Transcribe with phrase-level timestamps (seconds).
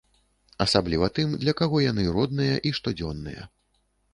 [0.65, 3.49] Асабліва тым, для каго яны родныя і штодзённыя.